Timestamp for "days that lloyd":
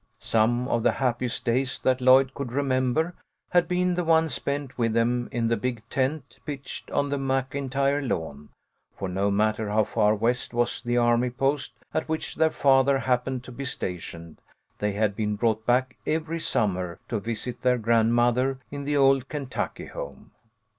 1.45-2.33